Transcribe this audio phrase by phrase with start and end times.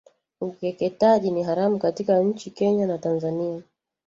[0.41, 3.61] Ukeketaji ni haramu katika nchi Kenya na Tanzania